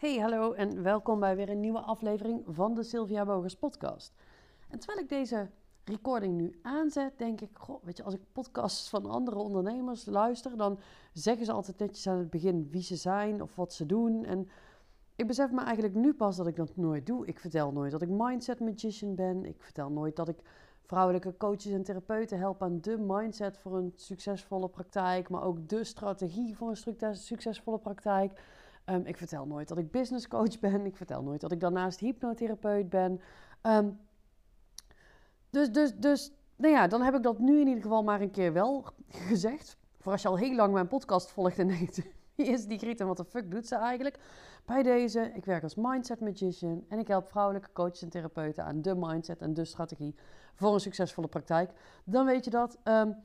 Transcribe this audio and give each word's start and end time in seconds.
Hey, 0.00 0.18
hallo 0.18 0.52
en 0.52 0.82
welkom 0.82 1.20
bij 1.20 1.36
weer 1.36 1.48
een 1.48 1.60
nieuwe 1.60 1.80
aflevering 1.80 2.42
van 2.46 2.74
de 2.74 2.82
Sylvia 2.82 3.24
Bogers 3.24 3.56
podcast. 3.56 4.14
En 4.68 4.78
terwijl 4.78 5.00
ik 5.00 5.08
deze 5.08 5.50
recording 5.84 6.36
nu 6.36 6.58
aanzet, 6.62 7.18
denk 7.18 7.40
ik, 7.40 7.50
goh, 7.52 7.84
weet 7.84 7.96
je, 7.96 8.02
als 8.02 8.14
ik 8.14 8.20
podcasts 8.32 8.88
van 8.88 9.06
andere 9.06 9.38
ondernemers 9.38 10.06
luister, 10.06 10.56
dan 10.56 10.78
zeggen 11.12 11.44
ze 11.44 11.52
altijd 11.52 11.78
netjes 11.78 12.06
aan 12.06 12.18
het 12.18 12.30
begin 12.30 12.68
wie 12.70 12.82
ze 12.82 12.96
zijn 12.96 13.42
of 13.42 13.56
wat 13.56 13.72
ze 13.72 13.86
doen. 13.86 14.24
En 14.24 14.48
ik 15.16 15.26
besef 15.26 15.50
me 15.50 15.60
eigenlijk 15.60 15.94
nu 15.94 16.14
pas 16.14 16.36
dat 16.36 16.46
ik 16.46 16.56
dat 16.56 16.76
nooit 16.76 17.06
doe. 17.06 17.26
Ik 17.26 17.38
vertel 17.38 17.72
nooit 17.72 17.92
dat 17.92 18.02
ik 18.02 18.08
mindset 18.10 18.60
magician 18.60 19.14
ben. 19.14 19.44
Ik 19.44 19.62
vertel 19.62 19.90
nooit 19.90 20.16
dat 20.16 20.28
ik 20.28 20.42
vrouwelijke 20.82 21.36
coaches 21.36 21.72
en 21.72 21.82
therapeuten 21.82 22.38
help 22.38 22.62
aan 22.62 22.80
de 22.80 22.98
mindset 22.98 23.58
voor 23.58 23.76
een 23.76 23.92
succesvolle 23.94 24.68
praktijk, 24.68 25.28
maar 25.28 25.42
ook 25.42 25.68
de 25.68 25.84
strategie 25.84 26.56
voor 26.56 26.68
een 26.68 27.16
succesvolle 27.16 27.78
praktijk. 27.78 28.40
Um, 28.90 29.06
ik 29.06 29.16
vertel 29.16 29.46
nooit 29.46 29.68
dat 29.68 29.78
ik 29.78 29.90
business 29.90 30.28
coach 30.28 30.58
ben. 30.68 30.86
Ik 30.86 30.96
vertel 30.96 31.22
nooit 31.22 31.40
dat 31.40 31.52
ik 31.52 31.60
daarnaast 31.60 32.00
hypnotherapeut 32.00 32.88
ben. 32.88 33.20
Um, 33.62 33.98
dus, 35.50 35.70
dus, 35.72 35.94
dus, 35.96 36.32
nou 36.56 36.74
ja, 36.74 36.86
dan 36.86 37.02
heb 37.02 37.14
ik 37.14 37.22
dat 37.22 37.38
nu 37.38 37.60
in 37.60 37.66
ieder 37.66 37.82
geval 37.82 38.02
maar 38.02 38.20
een 38.20 38.30
keer 38.30 38.52
wel 38.52 38.84
gezegd. 39.08 39.76
Voor 39.98 40.12
als 40.12 40.22
je 40.22 40.28
al 40.28 40.38
heel 40.38 40.54
lang 40.54 40.72
mijn 40.72 40.88
podcast 40.88 41.30
volgt 41.30 41.58
en 41.58 41.68
denkt, 41.68 42.02
wie 42.36 42.46
is 42.46 42.66
die 42.66 42.78
Griet 42.78 43.00
en 43.00 43.06
wat 43.06 43.16
de 43.16 43.24
fuck 43.24 43.50
doet 43.50 43.66
ze 43.66 43.74
eigenlijk? 43.74 44.18
Bij 44.64 44.82
deze, 44.82 45.30
ik 45.34 45.44
werk 45.44 45.62
als 45.62 45.74
mindset 45.74 46.20
magician 46.20 46.84
en 46.88 46.98
ik 46.98 47.08
help 47.08 47.28
vrouwelijke 47.28 47.72
coaches 47.72 48.02
en 48.02 48.08
therapeuten 48.08 48.64
aan 48.64 48.82
de 48.82 48.94
mindset 48.94 49.40
en 49.40 49.54
de 49.54 49.64
strategie 49.64 50.14
voor 50.54 50.74
een 50.74 50.80
succesvolle 50.80 51.28
praktijk. 51.28 51.70
Dan 52.04 52.26
weet 52.26 52.44
je 52.44 52.50
dat. 52.50 52.78
Um, 52.84 53.16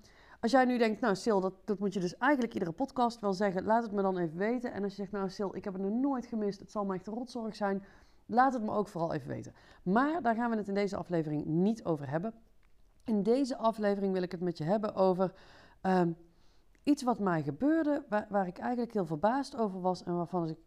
als 0.46 0.54
jij 0.54 0.66
nu 0.66 0.78
denkt, 0.78 1.02
nou 1.02 1.16
Sil, 1.24 1.40
dat, 1.42 1.54
dat 1.64 1.80
moet 1.80 1.94
je 1.94 2.00
dus 2.00 2.18
eigenlijk 2.18 2.54
iedere 2.54 2.72
podcast 2.72 3.20
wel 3.20 3.34
zeggen, 3.34 3.64
laat 3.64 3.84
het 3.84 3.92
me 3.92 4.02
dan 4.02 4.18
even 4.18 4.38
weten. 4.38 4.72
En 4.72 4.84
als 4.84 4.92
je 4.92 5.02
zegt, 5.02 5.12
nou 5.12 5.30
Sil, 5.36 5.56
ik 5.56 5.64
heb 5.64 5.74
het 5.74 5.82
nog 5.82 5.92
nooit 5.92 6.26
gemist, 6.26 6.60
het 6.60 6.72
zal 6.72 6.86
me 6.86 6.96
echt 6.96 7.08
een 7.08 7.14
rotzorg 7.14 7.56
zijn, 7.56 7.84
laat 8.26 8.54
het 8.54 8.64
me 8.64 8.72
ook 8.72 8.88
vooral 8.88 9.14
even 9.14 9.28
weten. 9.28 9.54
Maar 9.84 10.22
daar 10.22 10.36
gaan 10.36 10.50
we 10.50 10.56
het 10.56 10.68
in 10.68 10.74
deze 10.74 10.96
aflevering 10.96 11.46
niet 11.46 11.84
over 11.84 12.10
hebben. 12.10 12.34
In 13.04 13.24
deze 13.24 13.58
aflevering 13.58 14.14
wil 14.14 14.22
ik 14.22 14.32
het 14.32 14.42
met 14.42 14.58
je 14.58 14.64
hebben 14.64 14.96
over 14.96 15.34
ehm, 15.82 16.12
iets 16.84 17.04
wat 17.04 17.20
mij 17.20 17.44
gebeurde, 17.44 18.06
waar, 18.10 18.28
waar 18.30 18.48
ik 18.48 18.58
eigenlijk 18.58 18.94
heel 18.94 19.06
verbaasd 19.06 19.56
over 19.56 19.82
was 19.82 20.04
en 20.04 20.16
waarvan 20.16 20.50
ik 20.50 20.58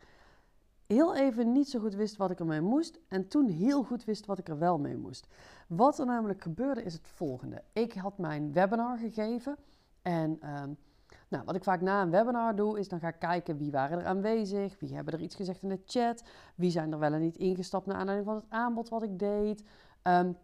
heel 0.86 1.17
even 1.17 1.52
niet 1.52 1.69
zo 1.69 1.80
goed 1.80 1.95
wist 1.95 2.17
wat 2.17 2.30
ik 2.30 2.39
ermee 2.39 2.61
moest 2.61 2.98
en 3.08 3.28
toen 3.28 3.48
heel 3.48 3.83
goed 3.83 4.05
wist 4.05 4.27
wat 4.27 4.39
ik 4.39 4.48
er 4.48 4.58
wel 4.58 4.78
mee 4.78 4.97
moest. 4.97 5.28
Wat 5.69 5.98
er 5.98 6.06
namelijk 6.06 6.42
gebeurde 6.42 6.83
is 6.83 6.92
het 6.92 7.08
volgende. 7.08 7.62
Ik 7.72 7.92
had 7.92 8.19
mijn 8.19 8.52
webinar 8.52 8.98
gegeven 8.98 9.56
en 10.09 10.39
um, 10.62 10.77
nou, 11.28 11.45
wat 11.45 11.55
ik 11.55 11.64
vaak 11.64 11.81
na 11.81 12.03
een 12.03 12.11
webinar 12.11 12.56
doe 12.56 12.78
is 12.78 12.89
dan 12.89 13.01
ga 13.01 13.09
ik 13.09 13.19
kijken 13.19 13.56
wie 13.56 13.70
waren 13.70 13.98
er 13.98 14.06
aanwezig, 14.06 14.78
wie 14.78 14.95
hebben 14.95 15.14
er 15.14 15.20
iets 15.20 15.34
gezegd 15.34 15.62
in 15.62 15.69
de 15.69 15.83
chat, 15.84 16.23
wie 16.55 16.70
zijn 16.70 16.92
er 16.92 16.98
wel 16.98 17.12
en 17.12 17.20
niet 17.20 17.37
ingestapt 17.37 17.87
naar 17.87 17.97
aanleiding 17.97 18.29
van 18.29 18.36
het 18.36 18.47
aanbod 18.48 18.89
wat 18.89 19.03
ik 19.03 19.19
deed. 19.19 19.64
Um, 20.03 20.36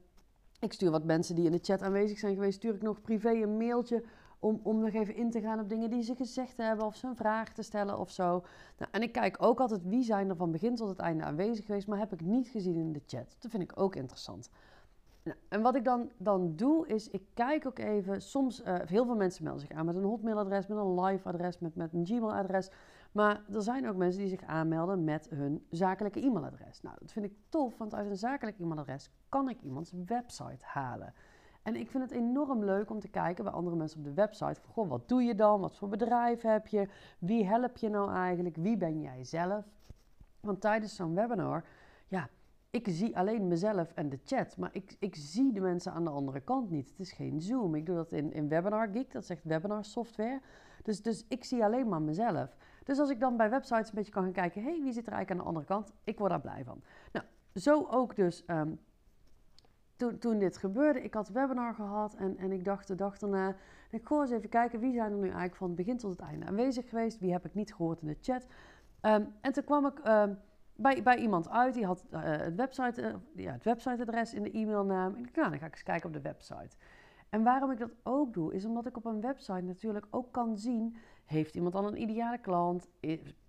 ik 0.59 0.73
stuur 0.73 0.91
wat 0.91 1.05
mensen 1.05 1.35
die 1.35 1.45
in 1.45 1.53
de 1.53 1.59
chat 1.63 1.83
aanwezig 1.83 2.19
zijn 2.19 2.35
geweest, 2.35 2.57
stuur 2.57 2.75
ik 2.75 2.83
nog 2.83 3.03
privé 3.03 3.31
een 3.31 3.57
mailtje 3.57 4.05
om, 4.39 4.61
om 4.63 4.81
nog 4.81 4.93
even 4.93 5.17
in 5.17 5.31
te 5.31 5.41
gaan 5.41 5.61
op 5.61 5.69
dingen 5.69 5.91
die 5.91 6.03
ze 6.03 6.15
gezegd 6.15 6.57
hebben 6.57 6.87
of 6.87 6.97
ze 6.97 7.07
een 7.07 7.17
vraag 7.17 7.53
te 7.53 7.63
stellen 7.63 7.99
of 7.99 8.11
zo. 8.11 8.45
Nou, 8.79 8.91
en 8.91 9.03
ik 9.03 9.13
kijk 9.13 9.43
ook 9.43 9.61
altijd 9.61 9.85
wie 9.85 10.03
zijn 10.03 10.29
er 10.29 10.37
van 10.37 10.51
begin 10.51 10.75
tot 10.75 10.89
het 10.89 10.99
einde 10.99 11.25
aanwezig 11.25 11.67
geweest, 11.67 11.87
maar 11.87 11.99
heb 11.99 12.13
ik 12.13 12.21
niet 12.21 12.49
gezien 12.49 12.77
in 12.77 12.93
de 12.93 13.03
chat. 13.07 13.37
Dat 13.39 13.51
vind 13.51 13.63
ik 13.63 13.81
ook 13.81 13.97
interessant. 13.97 14.51
Nou, 15.25 15.39
en 15.49 15.63
wat 15.63 15.75
ik 15.75 15.85
dan, 15.85 16.11
dan 16.17 16.57
doe, 16.57 16.87
is 16.87 17.11
ik 17.11 17.23
kijk 17.35 17.67
ook 17.67 17.79
even, 17.79 18.23
soms, 18.23 18.63
uh, 18.63 18.75
heel 18.85 19.05
veel 19.05 19.17
mensen 19.17 19.45
melden 19.45 19.61
zich 19.61 19.77
aan 19.77 19.87
met 19.87 19.95
een 19.95 20.05
hotmailadres, 20.05 20.67
met 20.67 20.79
een 20.79 21.01
live 21.01 21.29
adres, 21.29 21.59
met, 21.59 21.75
met 21.75 21.93
een 21.93 22.07
Gmail-adres. 22.07 22.71
Maar 23.13 23.43
er 23.53 23.63
zijn 23.63 23.89
ook 23.89 23.97
mensen 23.97 24.21
die 24.21 24.29
zich 24.29 24.45
aanmelden 24.45 25.05
met 25.05 25.29
hun 25.31 25.67
zakelijke 25.71 26.21
e-mailadres. 26.21 26.81
Nou, 26.81 26.97
dat 27.01 27.13
vind 27.13 27.25
ik 27.25 27.33
tof, 27.49 27.79
want 27.79 27.95
uit 27.95 28.07
een 28.07 28.17
zakelijk 28.17 28.59
e-mailadres 28.59 29.11
kan 29.29 29.49
ik 29.49 29.61
iemands 29.61 29.93
website 30.07 30.65
halen. 30.65 31.15
En 31.63 31.77
ik 31.77 31.91
vind 31.91 32.03
het 32.03 32.13
enorm 32.13 32.65
leuk 32.65 32.91
om 32.91 33.01
te 33.01 33.09
kijken 33.09 33.45
bij 33.45 33.53
andere 33.53 33.77
mensen 33.77 33.99
op 33.99 34.05
de 34.05 34.15
website. 34.15 34.61
Van, 34.61 34.73
goh, 34.73 34.89
wat 34.89 35.09
doe 35.09 35.23
je 35.23 35.35
dan? 35.35 35.61
Wat 35.61 35.77
voor 35.77 35.89
bedrijf 35.89 36.43
heb 36.43 36.67
je? 36.67 36.89
Wie 37.19 37.47
help 37.47 37.77
je 37.77 37.89
nou 37.89 38.13
eigenlijk? 38.13 38.57
Wie 38.57 38.77
ben 38.77 39.01
jij 39.01 39.25
zelf? 39.25 39.65
Want 40.41 40.61
tijdens 40.61 40.97
zo'n 40.97 41.15
webinar, 41.15 41.65
ja, 42.09 42.29
ik 42.75 42.87
zie 42.89 43.17
alleen 43.17 43.49
mezelf 43.49 43.93
en 43.93 44.09
de 44.09 44.19
chat, 44.25 44.57
maar 44.57 44.71
ik, 44.73 44.97
ik 44.99 45.15
zie 45.15 45.53
de 45.53 45.61
mensen 45.61 45.93
aan 45.93 46.05
de 46.05 46.11
andere 46.11 46.41
kant 46.41 46.71
niet. 46.71 46.89
Het 46.89 46.99
is 46.99 47.13
geen 47.13 47.41
Zoom. 47.41 47.75
Ik 47.75 47.87
doe 47.87 47.95
dat 47.95 48.13
in, 48.13 48.33
in 48.33 48.49
Webinar 48.49 48.89
Geek, 48.89 49.13
dat 49.13 49.27
zegt 49.27 49.45
webinar 49.45 49.85
software. 49.85 50.41
Dus, 50.83 51.03
dus 51.03 51.25
ik 51.29 51.45
zie 51.45 51.65
alleen 51.65 51.89
maar 51.89 52.03
mezelf. 52.03 52.57
Dus 52.85 52.99
als 52.99 53.11
ik 53.11 53.21
dan 53.21 53.37
bij 53.37 53.51
websites 53.51 53.89
een 53.89 53.95
beetje 53.95 54.13
kan 54.13 54.23
gaan 54.23 54.33
kijken, 54.33 54.63
hé, 54.63 54.71
hey, 54.71 54.83
wie 54.83 54.93
zit 54.93 55.07
er 55.07 55.13
eigenlijk 55.13 55.31
aan 55.31 55.37
de 55.37 55.59
andere 55.59 55.67
kant? 55.67 55.93
Ik 56.05 56.19
word 56.19 56.31
daar 56.31 56.41
blij 56.41 56.65
van. 56.65 56.83
Nou, 57.13 57.27
zo 57.55 57.87
ook 57.91 58.17
dus 58.17 58.45
um, 58.47 58.81
toen, 59.97 60.19
toen 60.19 60.39
dit 60.39 60.57
gebeurde, 60.57 61.03
ik 61.03 61.15
had 61.15 61.29
webinar 61.29 61.75
gehad 61.75 62.15
en, 62.15 62.37
en 62.39 62.53
ik 62.53 62.65
dacht 62.65 62.89
de 62.89 62.95
dag 62.95 63.19
daarna, 63.19 63.57
ik 63.91 64.07
ga 64.07 64.21
eens 64.21 64.31
even 64.31 64.49
kijken 64.49 64.81
wie 64.81 64.93
zijn 64.93 65.13
er 65.13 65.19
nu 65.19 65.25
eigenlijk 65.25 65.57
van 65.57 65.67
het 65.67 65.77
begin 65.77 65.97
tot 65.97 66.11
het 66.11 66.21
einde 66.21 66.47
aanwezig 66.47 66.89
geweest, 66.89 67.19
wie 67.19 67.33
heb 67.33 67.45
ik 67.45 67.55
niet 67.55 67.75
gehoord 67.75 68.01
in 68.01 68.09
de 68.09 68.17
chat. 68.21 68.47
Um, 69.03 69.35
en 69.41 69.53
toen 69.53 69.65
kwam 69.65 69.87
ik 69.87 70.07
um, 70.07 70.39
bij, 70.77 71.03
bij 71.03 71.17
iemand 71.17 71.49
uit, 71.49 71.75
die 71.75 71.87
had 71.87 72.05
uh, 72.11 72.21
het, 72.23 72.55
website, 72.55 73.03
uh, 73.03 73.45
ja, 73.45 73.53
het 73.53 73.65
websiteadres 73.65 74.35
in 74.35 74.43
de 74.43 74.51
e-mailnaam. 74.51 75.15
En 75.15 75.29
nou, 75.35 75.51
dan 75.51 75.59
ga 75.59 75.67
ik 75.67 75.73
eens 75.73 75.83
kijken 75.83 76.07
op 76.07 76.13
de 76.13 76.21
website. 76.21 76.77
En 77.29 77.43
waarom 77.43 77.71
ik 77.71 77.79
dat 77.79 77.95
ook 78.03 78.35
doe, 78.35 78.55
is 78.55 78.65
omdat 78.65 78.87
ik 78.87 78.97
op 78.97 79.05
een 79.05 79.21
website 79.21 79.63
natuurlijk 79.63 80.07
ook 80.11 80.33
kan 80.33 80.57
zien, 80.57 80.97
heeft 81.25 81.55
iemand 81.55 81.75
dan 81.75 81.85
een 81.85 82.01
ideale 82.01 82.39
klant? 82.39 82.89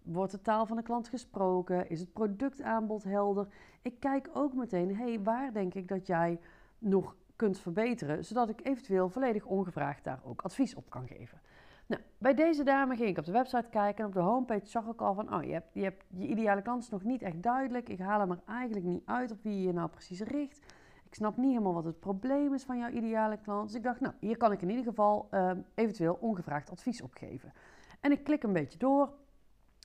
Wordt 0.04 0.32
de 0.32 0.42
taal 0.42 0.66
van 0.66 0.78
de 0.78 0.84
klant 0.84 1.08
gesproken? 1.08 1.90
Is 1.90 2.00
het 2.00 2.14
productaanbod 2.14 3.04
helder? 3.04 3.48
Ik 3.82 4.00
kijk 4.00 4.30
ook 4.34 4.54
meteen, 4.54 4.96
hey, 4.96 5.22
waar 5.22 5.54
denk 5.54 5.74
ik 5.74 5.88
dat 5.88 6.08
jij 6.08 6.40
nog 6.78 7.16
kunt 7.36 7.60
verbeteren, 7.60 8.26
zodat 8.26 8.50
ik 8.50 8.66
eventueel 8.66 9.10
volledig 9.10 9.46
ongevraagd 9.46 10.04
daar 10.04 10.20
ook 10.24 10.42
advies 10.42 10.76
op 10.76 10.90
kan 10.90 11.08
geven. 11.08 11.42
Nou, 11.88 12.02
bij 12.18 12.34
deze 12.34 12.64
dame 12.64 12.96
ging 12.96 13.10
ik 13.10 13.18
op 13.18 13.26
de 13.26 13.32
website 13.32 13.68
kijken 13.70 14.04
en 14.04 14.10
op 14.10 14.14
de 14.14 14.20
homepage 14.20 14.66
zag 14.68 14.88
ik 14.88 15.02
al 15.02 15.14
van, 15.14 15.34
oh, 15.34 15.44
je 15.44 15.52
hebt 15.52 15.74
je, 15.74 15.84
hebt, 15.84 16.04
je 16.08 16.28
ideale 16.28 16.62
klant 16.62 16.84
is 16.84 16.90
nog 16.90 17.04
niet 17.04 17.22
echt 17.22 17.44
duidelijk. 17.44 17.90
Ik 17.90 18.00
haal 18.00 18.20
hem 18.20 18.32
er 18.32 18.42
eigenlijk 18.48 18.86
niet 18.86 19.04
uit 19.06 19.32
op 19.32 19.38
wie 19.42 19.62
je 19.62 19.74
nou 19.74 19.90
precies 19.90 20.22
richt. 20.22 20.58
Ik 21.06 21.16
snap 21.16 21.38
niet 21.38 21.50
helemaal 21.50 21.74
wat 21.74 21.86
het 21.86 22.00
probleem 22.00 22.54
is 22.54 22.64
van 22.64 22.78
jouw 22.78 22.90
ideale 22.90 23.38
klant. 23.38 23.68
Dus 23.68 23.78
ik 23.78 23.84
dacht, 23.84 24.00
nou, 24.00 24.14
hier 24.20 24.38
kan 24.38 24.52
ik 24.52 24.62
in 24.62 24.70
ieder 24.70 24.84
geval 24.84 25.28
uh, 25.32 25.52
eventueel 25.76 26.18
ongevraagd 26.22 26.72
advies 26.72 27.02
op 27.02 27.14
geven. 27.14 27.54
En 28.00 28.12
ik 28.12 28.24
klik 28.24 28.44
een 28.44 28.54
beetje 28.54 28.78
door. 28.78 29.14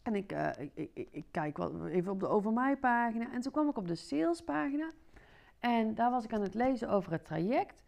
En 0.02 0.14
ik, 0.14 0.32
uh, 0.32 0.48
ik, 0.58 0.90
ik, 0.94 1.08
ik, 1.10 1.24
kijk 1.30 1.56
wat, 1.56 1.86
even 1.86 2.12
op 2.12 2.20
de 2.20 2.26
Over 2.26 2.52
Mij 2.52 2.76
pagina. 2.76 3.32
En 3.32 3.40
toen 3.40 3.52
kwam 3.52 3.68
ik 3.68 3.76
op 3.76 3.88
de 3.88 3.94
sales 3.94 4.42
pagina. 4.42 4.90
En 5.58 5.94
daar 5.94 6.10
was 6.10 6.24
ik 6.24 6.32
aan 6.32 6.42
het 6.42 6.54
lezen 6.54 6.88
over 6.88 7.12
het 7.12 7.24
traject. 7.24 7.82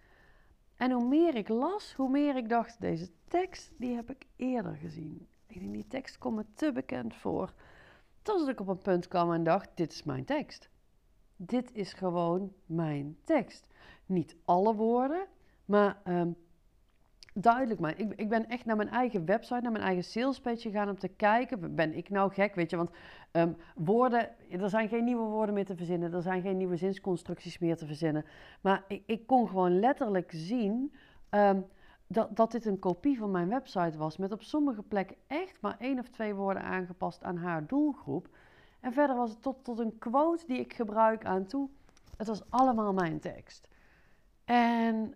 En 0.77 0.91
hoe 0.91 1.09
meer 1.09 1.35
ik 1.35 1.49
las, 1.49 1.93
hoe 1.93 2.11
meer 2.11 2.37
ik 2.37 2.49
dacht, 2.49 2.81
deze 2.81 3.09
tekst, 3.29 3.73
die 3.77 3.95
heb 3.95 4.11
ik 4.11 4.27
eerder 4.37 4.77
gezien. 4.77 5.27
Ik 5.47 5.61
denk, 5.61 5.73
die 5.73 5.87
tekst 5.87 6.19
komt 6.19 6.37
me 6.37 6.45
te 6.55 6.73
bekend 6.73 7.15
voor. 7.15 7.53
Tot 8.23 8.49
ik 8.49 8.61
op 8.61 8.69
een 8.69 8.79
punt 8.79 9.09
kwam 9.09 9.33
en 9.33 9.45
dacht, 9.45 9.71
dit 9.75 9.93
is 9.93 10.03
mijn 10.03 10.25
tekst. 10.25 10.69
Dit 11.37 11.73
is 11.73 11.93
gewoon 11.93 12.53
mijn 12.67 13.17
tekst. 13.25 13.67
Niet 14.07 14.37
alle 14.45 14.75
woorden, 14.75 15.27
maar 15.65 16.01
um, 16.05 16.37
duidelijk 17.35 17.81
maar. 17.81 17.99
Ik, 17.99 18.13
ik 18.17 18.29
ben 18.29 18.49
echt 18.49 18.65
naar 18.65 18.77
mijn 18.77 18.89
eigen 18.89 19.25
website, 19.25 19.61
naar 19.61 19.73
mijn 19.73 19.85
eigen 19.85 20.05
salespage 20.05 20.61
gegaan 20.61 20.89
om 20.89 20.99
te 20.99 21.09
kijken. 21.09 21.75
Ben 21.75 21.97
ik 21.97 22.11
nou 22.11 22.33
gek, 22.33 22.55
weet 22.55 22.71
je? 22.71 22.77
Want 22.77 22.91
um, 23.33 23.57
woorden, 23.75 24.29
er 24.51 24.69
zijn 24.69 24.89
geen 24.89 25.05
nieuwe 25.05 25.27
woorden 25.27 25.55
meer 25.55 25.65
te 25.65 25.77
verzinnen. 25.77 26.13
Er 26.13 26.23
zijn 26.23 26.43
geen 26.43 26.57
nieuwe 26.57 26.77
zinsconstructies 26.77 27.59
meer 27.59 27.77
te 27.77 27.87
verzinnen. 27.87 28.25
Maar 28.61 28.85
ik, 28.89 29.03
ik 29.07 29.27
kon 29.27 29.49
gewoon 29.49 29.79
letterlijk 29.81 30.31
zien 30.35 30.93
um, 31.31 31.67
dat, 32.07 32.37
dat 32.37 32.53
dit 32.53 32.67
een 32.67 32.79
kopie 32.79 33.19
van 33.19 33.31
mijn 33.31 33.49
website 33.49 33.99
was. 33.99 34.17
Met 34.17 34.33
op 34.33 34.43
sommige 34.43 34.83
plekken 34.83 35.17
echt 35.27 35.61
maar 35.61 35.77
één 35.79 35.99
of 35.99 36.09
twee 36.09 36.35
woorden 36.35 36.63
aangepast 36.63 37.23
aan 37.23 37.37
haar 37.37 37.67
doelgroep. 37.67 38.29
En 38.81 38.93
verder 38.93 39.17
was 39.17 39.31
het 39.31 39.43
tot, 39.43 39.65
tot 39.65 39.79
een 39.79 39.99
quote 39.99 40.47
die 40.47 40.59
ik 40.59 40.75
gebruik 40.75 41.25
aan 41.25 41.47
toe. 41.47 41.69
Het 42.17 42.27
was 42.27 42.51
allemaal 42.51 42.93
mijn 42.93 43.21
tekst. 43.21 43.69
En 44.45 45.15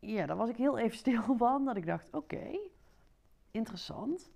ja, 0.00 0.26
daar 0.26 0.36
was 0.36 0.48
ik 0.48 0.56
heel 0.56 0.78
even 0.78 0.96
stil 0.96 1.22
van. 1.36 1.64
Dat 1.64 1.76
ik 1.76 1.86
dacht, 1.86 2.10
oké, 2.12 2.58
interessant. 3.50 4.30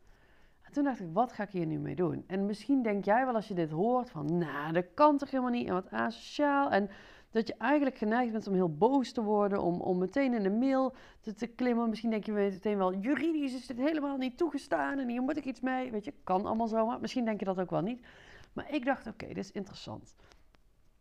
En 0.63 0.73
toen 0.73 0.85
dacht 0.85 1.01
ik, 1.01 1.09
wat 1.13 1.33
ga 1.33 1.43
ik 1.43 1.51
hier 1.51 1.67
nu 1.67 1.79
mee 1.79 1.95
doen? 1.95 2.25
En 2.27 2.47
misschien 2.47 2.83
denk 2.83 3.05
jij 3.05 3.25
wel 3.25 3.35
als 3.35 3.49
je 3.49 3.55
dit 3.55 3.71
hoort 3.71 4.11
van, 4.11 4.39
nou, 4.39 4.73
dat 4.73 4.87
kan 4.95 5.19
toch 5.19 5.31
helemaal 5.31 5.53
niet 5.53 5.69
en 5.69 5.75
wat 5.75 5.91
asociaal. 5.91 6.71
En 6.71 6.91
dat 7.31 7.47
je 7.47 7.55
eigenlijk 7.59 7.97
geneigd 7.97 8.33
bent 8.33 8.47
om 8.47 8.55
heel 8.55 8.77
boos 8.77 9.13
te 9.13 9.23
worden, 9.23 9.63
om, 9.63 9.81
om 9.81 9.99
meteen 9.99 10.35
in 10.35 10.43
de 10.43 10.51
mail 10.51 10.95
te, 11.21 11.35
te 11.35 11.47
klimmen. 11.47 11.89
Misschien 11.89 12.11
denk 12.11 12.25
je 12.25 12.33
meteen 12.33 12.77
wel, 12.77 12.95
juridisch 12.95 13.55
is 13.55 13.67
dit 13.67 13.77
helemaal 13.77 14.17
niet 14.17 14.37
toegestaan 14.37 14.99
en 14.99 15.09
hier 15.09 15.23
moet 15.23 15.37
ik 15.37 15.45
iets 15.45 15.61
mee. 15.61 15.91
Weet 15.91 16.05
je, 16.05 16.15
kan 16.25 16.47
allemaal 16.47 16.69
zomaar. 16.69 17.01
Misschien 17.01 17.25
denk 17.25 17.39
je 17.39 17.45
dat 17.45 17.61
ook 17.61 17.71
wel 17.71 17.81
niet. 17.81 18.07
Maar 18.53 18.75
ik 18.75 18.85
dacht, 18.85 19.07
oké, 19.07 19.27
dit 19.27 19.37
is 19.37 19.53
interessant. 19.53 20.15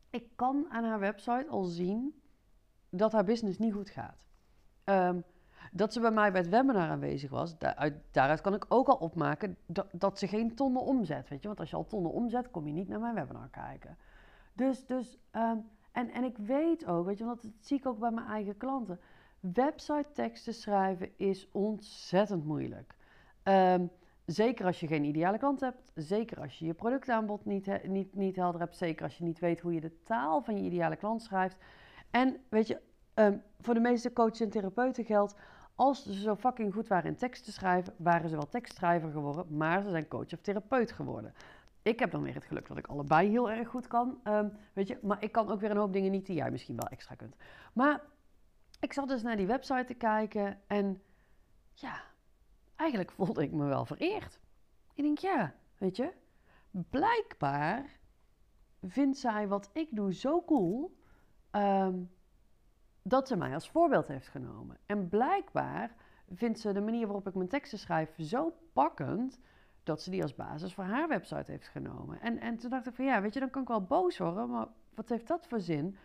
Ik 0.10 0.24
kan 0.36 0.66
aan 0.70 0.84
haar 0.84 1.00
website 1.00 1.48
al 1.50 1.64
zien 1.64 2.22
dat 2.90 3.12
haar 3.12 3.24
business 3.24 3.58
niet 3.58 3.74
goed 3.74 3.90
gaat. 3.90 4.29
Um, 4.90 5.24
Dat 5.72 5.94
ze 5.94 6.00
bij 6.00 6.12
mij 6.12 6.32
bij 6.32 6.42
het 6.42 6.50
webinar 6.50 6.90
aanwezig 6.90 7.30
was, 7.30 7.58
daaruit, 7.58 7.94
daaruit 8.12 8.42
kan 8.42 8.54
ik 8.54 8.66
ook 8.68 8.88
al 8.88 8.96
opmaken 8.96 9.58
dat, 9.66 9.88
dat 9.92 10.20
ze 10.20 10.28
geen 10.28 10.56
tonnen 10.56 10.82
omzet. 10.82 11.30
Weet 11.30 11.42
je? 11.42 11.48
Want 11.48 11.60
als 11.60 11.70
je 11.70 11.76
al 11.76 11.88
tonnen 11.88 12.12
omzet, 12.12 12.52
kom 12.52 12.68
je 12.68 12.74
niet 12.74 12.88
naar 12.88 13.00
mijn 13.00 13.16
webinar 13.16 13.50
kijken. 13.50 13.98
Dus, 14.54 14.86
dus 14.86 15.18
ehm, 15.32 15.58
en, 15.92 16.12
en 16.12 16.24
ik 16.24 16.38
weet 16.38 16.86
ook, 16.86 17.06
weet 17.06 17.18
je, 17.18 17.26
want 17.26 17.42
dat 17.42 17.52
zie 17.60 17.78
ik 17.78 17.86
ook 17.86 18.00
bij 18.00 18.12
mijn 18.12 18.28
eigen 18.28 18.58
klanten. 18.58 19.00
Website 19.40 20.12
teksten 20.14 20.54
schrijven 20.54 21.10
is 21.18 21.48
ontzettend 21.52 22.46
moeilijk. 22.46 22.96
Ehm, 23.44 23.86
zeker 24.26 24.66
als 24.66 24.80
je 24.80 24.88
geen 24.88 25.04
ideale 25.04 25.38
klant 25.38 25.60
hebt, 25.60 25.92
zeker 25.96 26.40
als 26.42 26.60
je 26.60 26.66
je 26.66 26.74
productaanbod 26.74 27.46
niet, 27.46 27.84
niet, 27.84 28.16
niet 28.16 28.36
helder 28.36 28.62
hebt, 28.62 28.78
zeker 28.78 29.04
als 29.04 29.18
je 29.18 29.24
niet 29.24 29.40
weet 29.40 29.60
hoe 29.60 29.74
je 29.74 29.82
de 29.82 30.04
taal 30.04 30.42
van 30.42 30.58
je 30.58 30.64
ideale 30.64 30.96
klant 30.96 31.22
schrijft. 31.22 31.58
En 32.12 32.38
weet 32.50 32.68
je, 32.68 32.82
ehm, 33.20 33.38
voor 33.60 33.74
de 33.74 33.80
meeste 33.80 34.14
coaches 34.14 34.40
en 34.40 34.50
therapeuten 34.50 35.06
geldt, 35.06 35.36
als 35.76 36.04
ze 36.04 36.14
zo 36.14 36.36
fucking 36.36 36.74
goed 36.74 36.88
waren 36.88 37.10
in 37.10 37.16
tekst 37.16 37.44
te 37.44 37.52
schrijven, 37.52 37.94
waren 37.98 38.30
ze 38.30 38.36
wel 38.36 38.50
tekstschrijver 38.50 39.12
geworden, 39.12 39.58
maar 39.58 39.82
ze 39.82 39.90
zijn 39.90 40.08
coach 40.08 40.34
of 40.34 40.42
therapeut 40.42 40.92
geworden. 40.92 41.34
Ik 41.82 42.00
heb 42.00 42.12
dan 42.12 42.22
weer 42.22 42.34
het 42.34 42.44
geluk 42.44 42.68
dat 42.68 42.78
ik 42.78 42.88
allebei 42.88 43.30
heel 43.30 43.52
erg 43.52 43.68
goed 43.68 43.88
kan. 43.88 44.20
Ehm, 44.24 44.50
weet 44.74 44.88
je, 44.88 44.98
maar 45.02 45.24
ik 45.24 45.32
kan 45.32 45.52
ook 45.52 45.60
weer 45.60 45.72
een 45.72 45.78
hoop 45.78 45.94
dingen 45.94 46.12
niet 46.12 46.26
die 46.26 46.36
jij 46.36 46.52
misschien 46.52 46.76
wel 46.76 46.88
extra 46.88 47.16
kunt. 47.16 47.36
Maar 47.74 48.02
ik 48.80 48.94
zat 48.94 49.08
dus 49.08 49.22
naar 49.22 49.38
die 49.38 49.48
website 49.48 49.86
te 49.86 49.94
kijken 49.94 50.60
en 50.68 51.02
ja, 51.74 52.02
eigenlijk 52.76 53.12
voelde 53.12 53.44
ik 53.44 53.52
me 53.52 53.66
wel 53.66 53.86
vereerd. 53.86 54.40
Ik 54.94 55.04
denk, 55.04 55.18
ja, 55.18 55.54
weet 55.78 55.96
je, 55.96 56.14
blijkbaar 56.90 58.00
vindt 58.82 59.18
zij 59.18 59.48
wat 59.48 59.70
ik 59.74 59.88
doe 59.92 60.14
zo 60.14 60.44
cool 60.44 60.98
ehm, 61.52 61.96
dat 63.10 63.28
ze 63.28 63.36
mij 63.36 63.54
als 63.54 63.70
voorbeeld 63.70 64.08
heeft 64.08 64.28
genomen. 64.28 64.78
En 64.86 65.10
blijkbaar 65.10 65.96
vindt 66.34 66.60
ze 66.60 66.74
de 66.74 66.82
manier 66.82 67.06
waarop 67.06 67.28
ik 67.28 67.36
mijn 67.36 67.50
teksten 67.50 67.80
schrijf 67.80 68.16
zo 68.18 68.54
pakkend 68.74 69.40
dat 69.84 70.02
ze 70.02 70.10
die 70.10 70.22
als 70.22 70.36
basis 70.36 70.74
voor 70.74 70.84
haar 70.84 71.08
website 71.08 71.52
heeft 71.52 71.68
genomen. 71.68 72.22
En, 72.22 72.40
en 72.40 72.58
toen 72.58 72.70
dacht 72.70 72.88
ik 72.88 72.94
van 72.94 73.06
ja, 73.06 73.22
weet 73.22 73.34
je, 73.34 73.40
dan 73.40 73.50
kan 73.50 73.62
ik 73.62 73.68
wel 73.68 73.84
boos 73.84 74.18
worden, 74.18 74.50
maar 74.50 74.68
wat 74.96 75.10
heeft 75.10 75.28
dat 75.28 75.48
voor 75.48 75.60
zin? 75.60 75.98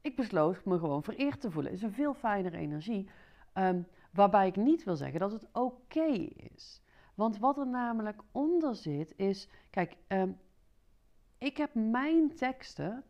Ik 0.00 0.16
besloot 0.16 0.64
me 0.64 0.78
gewoon 0.78 1.02
vereerd 1.02 1.40
te 1.40 1.50
voelen. 1.50 1.72
Het 1.72 1.80
is 1.80 1.86
een 1.86 1.94
veel 1.94 2.14
fijnere 2.14 2.56
energie. 2.56 3.08
Ehm, 3.52 3.82
waarbij 4.10 4.46
ik 4.46 4.56
niet 4.56 4.84
wil 4.84 4.96
zeggen 4.96 5.20
dat 5.20 5.32
het 5.32 5.48
oké 5.52 6.12
is. 6.54 6.82
Want 7.14 7.38
wat 7.38 7.58
er 7.58 7.66
namelijk 7.66 8.22
onder 8.32 8.74
zit 8.74 9.12
is, 9.16 9.48
kijk, 9.70 9.96
ehm, 10.06 10.30
ik 11.38 11.56
heb 11.56 11.74
mijn 11.74 12.34
teksten, 12.34 13.04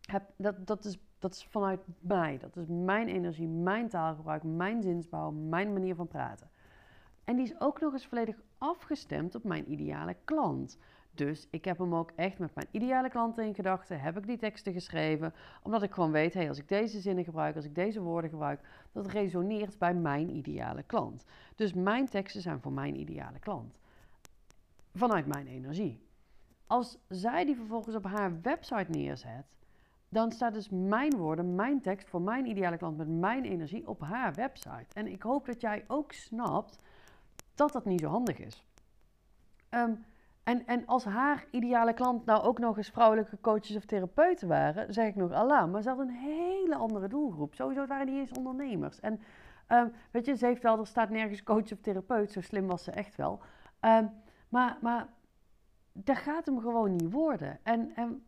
heb, 0.00 0.30
dat, 0.36 0.66
dat, 0.66 0.84
is, 0.84 0.98
dat 1.24 1.34
is 1.34 1.46
vanuit 1.50 1.80
mij. 2.00 2.38
Dat 2.38 2.56
is 2.56 2.66
mijn 2.68 3.08
energie, 3.08 3.48
mijn 3.48 3.88
taalgebruik, 3.88 4.42
mijn 4.42 4.82
zinsbouw, 4.82 5.30
mijn 5.30 5.72
manier 5.72 5.94
van 5.94 6.08
praten. 6.08 6.50
En 7.24 7.36
die 7.36 7.44
is 7.44 7.60
ook 7.60 7.80
nog 7.80 7.92
eens 7.92 8.06
volledig 8.06 8.36
afgestemd 8.58 9.34
op 9.34 9.44
mijn 9.44 9.72
ideale 9.72 10.16
klant. 10.24 10.78
Dus 11.10 11.48
ik 11.50 11.64
heb 11.64 11.78
hem 11.78 11.94
ook 11.94 12.10
echt 12.16 12.38
met 12.38 12.54
mijn 12.54 12.66
ideale 12.70 13.08
klanten 13.08 13.44
in 13.44 13.54
gedachten, 13.54 14.00
heb 14.00 14.16
ik 14.16 14.26
die 14.26 14.36
teksten 14.36 14.72
geschreven, 14.72 15.34
omdat 15.62 15.82
ik 15.82 15.92
gewoon 15.92 16.10
weet, 16.10 16.34
hey, 16.34 16.48
als 16.48 16.58
ik 16.58 16.68
deze 16.68 17.00
zinnen 17.00 17.24
gebruik, 17.24 17.56
als 17.56 17.64
ik 17.64 17.74
deze 17.74 18.00
woorden 18.00 18.30
gebruik, 18.30 18.60
dat 18.92 19.06
resoneert 19.06 19.78
bij 19.78 19.94
mijn 19.94 20.36
ideale 20.36 20.82
klant. 20.82 21.24
Dus 21.56 21.72
mijn 21.72 22.08
teksten 22.08 22.42
zijn 22.42 22.60
voor 22.60 22.72
mijn 22.72 23.00
ideale 23.00 23.38
klant. 23.38 23.78
Vanuit 24.94 25.26
mijn 25.26 25.46
energie. 25.46 26.08
Als 26.66 26.98
zij 27.08 27.44
die 27.44 27.56
vervolgens 27.56 27.96
op 27.96 28.04
haar 28.04 28.40
website 28.40 28.90
neerzet, 28.90 29.56
dan 30.14 30.32
staat 30.32 30.54
dus 30.54 30.68
mijn 30.70 31.16
woorden, 31.16 31.54
mijn 31.54 31.80
tekst 31.80 32.08
voor 32.08 32.22
mijn 32.22 32.46
ideale 32.46 32.76
klant 32.76 32.96
met 32.96 33.08
mijn 33.08 33.44
energie 33.44 33.88
op 33.88 34.00
haar 34.00 34.34
website. 34.34 34.86
En 34.92 35.06
ik 35.06 35.22
hoop 35.22 35.46
dat 35.46 35.60
jij 35.60 35.84
ook 35.86 36.12
snapt 36.12 36.78
dat 37.54 37.72
dat 37.72 37.84
niet 37.84 38.00
zo 38.00 38.08
handig 38.08 38.38
is. 38.38 38.66
Um, 39.70 40.04
en, 40.42 40.66
en 40.66 40.86
als 40.86 41.04
haar 41.04 41.46
ideale 41.50 41.94
klant 41.94 42.24
nou 42.24 42.42
ook 42.42 42.58
nog 42.58 42.76
eens 42.76 42.88
vrouwelijke 42.88 43.38
coaches 43.40 43.76
of 43.76 43.84
therapeuten 43.84 44.48
waren, 44.48 44.94
zeg 44.94 45.06
ik 45.08 45.14
nog 45.14 45.32
Allah. 45.32 45.70
Maar 45.70 45.82
ze 45.82 45.88
had 45.88 45.98
een 45.98 46.10
hele 46.10 46.74
andere 46.74 47.08
doelgroep. 47.08 47.54
Sowieso 47.54 47.86
waren 47.86 48.06
die 48.06 48.18
eens 48.18 48.32
ondernemers. 48.32 49.00
En 49.00 49.20
um, 49.68 49.92
weet 50.10 50.26
je, 50.26 50.36
ze 50.36 50.46
heeft 50.46 50.62
wel, 50.62 50.78
er 50.78 50.86
staat 50.86 51.10
nergens 51.10 51.42
coach 51.42 51.72
of 51.72 51.80
therapeut, 51.80 52.32
zo 52.32 52.40
slim 52.40 52.66
was 52.66 52.84
ze 52.84 52.90
echt 52.90 53.16
wel. 53.16 53.40
Um, 53.80 54.10
maar, 54.48 54.78
maar 54.80 55.08
dat 55.92 56.16
gaat 56.16 56.46
hem 56.46 56.60
gewoon 56.60 56.90
niet 56.90 57.10
worden. 57.12 57.58
En, 57.62 57.92
en 57.94 58.24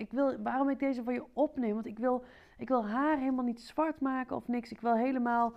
ik 0.00 0.10
wil, 0.10 0.42
waarom 0.42 0.68
ik 0.68 0.78
deze 0.78 1.02
voor 1.02 1.12
je 1.12 1.24
opneem, 1.32 1.74
want 1.74 1.86
ik 1.86 1.98
wil, 1.98 2.24
ik 2.58 2.68
wil 2.68 2.86
haar 2.86 3.18
helemaal 3.18 3.44
niet 3.44 3.60
zwart 3.60 4.00
maken 4.00 4.36
of 4.36 4.48
niks. 4.48 4.70
Ik 4.70 4.80
wil 4.80 4.96
helemaal, 4.96 5.52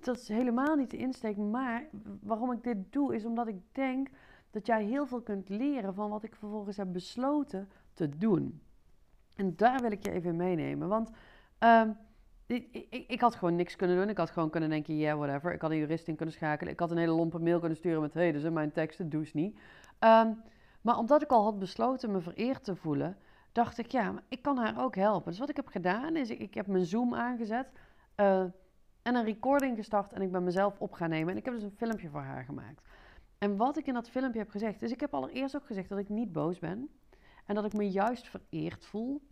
dat 0.00 0.16
is 0.16 0.28
helemaal 0.28 0.76
niet 0.76 0.90
de 0.90 0.96
insteek. 0.96 1.36
Maar 1.36 1.86
waarom 2.22 2.52
ik 2.52 2.62
dit 2.62 2.92
doe, 2.92 3.14
is 3.14 3.24
omdat 3.24 3.46
ik 3.46 3.56
denk 3.72 4.08
dat 4.50 4.66
jij 4.66 4.84
heel 4.84 5.06
veel 5.06 5.20
kunt 5.20 5.48
leren 5.48 5.94
van 5.94 6.10
wat 6.10 6.22
ik 6.22 6.34
vervolgens 6.34 6.76
heb 6.76 6.92
besloten 6.92 7.68
te 7.94 8.08
doen. 8.08 8.60
En 9.34 9.56
daar 9.56 9.80
wil 9.80 9.90
ik 9.90 10.04
je 10.04 10.10
even 10.10 10.36
meenemen. 10.36 10.88
Want 10.88 11.10
ehm, 11.58 11.90
ik, 12.46 12.68
ik, 12.70 13.04
ik, 13.08 13.20
had 13.20 13.34
gewoon 13.34 13.56
niks 13.56 13.76
kunnen 13.76 13.96
doen. 13.96 14.08
Ik 14.08 14.18
had 14.18 14.30
gewoon 14.30 14.50
kunnen 14.50 14.70
denken, 14.70 14.96
yeah, 14.96 15.18
whatever. 15.18 15.52
Ik 15.52 15.60
had 15.60 15.70
een 15.70 15.76
jurist 15.76 16.08
in 16.08 16.16
kunnen 16.16 16.34
schakelen. 16.34 16.72
Ik 16.72 16.80
had 16.80 16.90
een 16.90 16.98
hele 16.98 17.12
lompe 17.12 17.38
mail 17.38 17.58
kunnen 17.58 17.76
sturen 17.76 18.00
met, 18.00 18.14
hey, 18.14 18.32
dit 18.32 18.40
zijn 18.40 18.52
mijn 18.52 18.72
teksten, 18.72 19.08
doe 19.08 19.26
niet. 19.32 19.58
Ehm, 19.98 20.32
maar 20.80 20.98
omdat 20.98 21.22
ik 21.22 21.30
al 21.30 21.44
had 21.44 21.58
besloten 21.58 22.10
me 22.10 22.20
vereerd 22.20 22.64
te 22.64 22.76
voelen, 22.76 23.16
dacht 23.56 23.78
ik, 23.78 23.90
ja, 23.90 24.22
ik 24.28 24.42
kan 24.42 24.58
haar 24.58 24.82
ook 24.82 24.94
helpen. 24.94 25.30
Dus 25.30 25.40
wat 25.40 25.48
ik 25.48 25.56
heb 25.56 25.66
gedaan, 25.66 26.16
is 26.16 26.30
ik, 26.30 26.38
ik 26.38 26.54
heb 26.54 26.66
mijn 26.66 26.84
Zoom 26.84 27.14
aangezet 27.14 27.68
uh, 28.16 28.40
en 29.02 29.14
een 29.14 29.24
recording 29.24 29.76
gestart 29.76 30.12
en 30.12 30.22
ik 30.22 30.32
ben 30.32 30.44
mezelf 30.44 30.80
op 30.80 30.92
gaan 30.92 31.08
nemen. 31.08 31.30
En 31.30 31.36
ik 31.36 31.44
heb 31.44 31.54
dus 31.54 31.62
een 31.62 31.76
filmpje 31.76 32.08
voor 32.08 32.20
haar 32.20 32.44
gemaakt. 32.44 32.82
En 33.38 33.56
wat 33.56 33.76
ik 33.76 33.86
in 33.86 33.94
dat 33.94 34.10
filmpje 34.10 34.38
heb 34.38 34.50
gezegd, 34.50 34.82
is 34.82 34.92
ik 34.92 35.00
heb 35.00 35.14
allereerst 35.14 35.56
ook 35.56 35.66
gezegd 35.66 35.88
dat 35.88 35.98
ik 35.98 36.08
niet 36.08 36.32
boos 36.32 36.58
ben. 36.58 36.88
En 37.44 37.54
dat 37.54 37.64
ik 37.64 37.72
me 37.72 37.90
juist 37.90 38.28
vereerd 38.28 38.86
voel. 38.86 39.22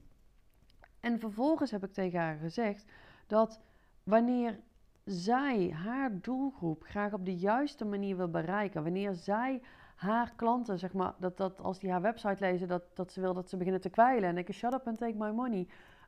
En 1.01 1.19
vervolgens 1.19 1.71
heb 1.71 1.85
ik 1.85 1.93
tegen 1.93 2.21
haar 2.21 2.37
gezegd 2.37 2.85
dat 3.27 3.61
wanneer 4.03 4.61
zij 5.05 5.71
haar 5.71 6.21
doelgroep 6.21 6.83
graag 6.83 7.13
op 7.13 7.25
de 7.25 7.37
juiste 7.37 7.85
manier 7.85 8.17
wil 8.17 8.31
bereiken, 8.31 8.83
wanneer 8.83 9.15
zij 9.15 9.63
haar 10.05 10.33
klanten, 10.37 10.79
zeg 10.79 10.93
maar, 10.93 11.15
dat, 11.19 11.37
dat 11.37 11.61
als 11.61 11.79
die 11.79 11.91
haar 11.91 12.03
website 12.03 12.37
lezen, 12.39 12.69
dat, 12.69 12.83
dat 12.95 13.13
ze 13.13 13.21
wil 13.21 13.35
dat 13.35 13.49
ze 13.49 13.57
beginnen 13.57 13.81
te 13.81 13.91
kwijlen 13.91 14.29
en 14.29 14.35
denken, 14.35 14.55
shut 14.55 14.73
up 14.73 14.87
and 14.87 14.99
take 14.99 15.17
my 15.17 15.31
money. 15.31 15.67